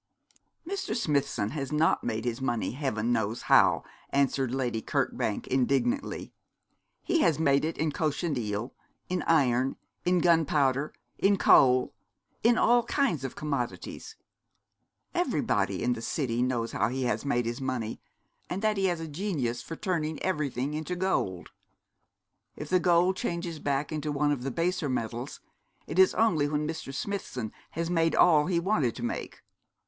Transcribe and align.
'Mr. 0.67 0.95
Smithson 0.95 1.51
has 1.51 1.71
not 1.71 2.03
made 2.03 2.25
his 2.25 2.41
money 2.41 2.71
heaven 2.71 3.11
knows 3.11 3.43
how,' 3.43 3.83
answered 4.09 4.51
Lady 4.51 4.81
Kirkbank, 4.81 5.45
indignantly. 5.45 6.33
'He 7.03 7.19
has 7.19 7.37
made 7.37 7.63
it 7.63 7.77
in 7.77 7.91
cochineal, 7.91 8.73
in 9.09 9.21
iron, 9.27 9.75
in 10.03 10.17
gunpowder, 10.17 10.91
in 11.19 11.37
coal, 11.37 11.93
in 12.41 12.57
all 12.57 12.81
kinds 12.85 13.23
of 13.23 13.35
commodities. 13.35 14.15
Everybody 15.13 15.83
in 15.83 15.93
the 15.93 16.01
City 16.01 16.41
knows 16.41 16.71
how 16.71 16.89
he 16.89 17.03
has 17.03 17.23
made 17.23 17.45
his 17.45 17.61
money, 17.61 18.01
and 18.49 18.63
that 18.63 18.77
he 18.77 18.85
has 18.85 18.99
a 19.01 19.07
genius 19.07 19.61
for 19.61 19.75
turning 19.75 20.19
everything 20.23 20.73
into 20.73 20.95
gold. 20.95 21.51
If 22.55 22.69
the 22.69 22.79
gold 22.79 23.17
changes 23.17 23.59
back 23.59 23.91
into 23.91 24.11
one 24.11 24.31
of 24.31 24.41
the 24.41 24.49
baser 24.49 24.89
metals, 24.89 25.41
it 25.85 25.99
is 25.99 26.15
only 26.15 26.47
when 26.47 26.67
Mr. 26.67 26.91
Smithson 26.91 27.51
has 27.73 27.91
made 27.91 28.15
all 28.15 28.47
he 28.47 28.59
wanted 28.59 28.95
to 28.95 29.03
make. 29.03 29.43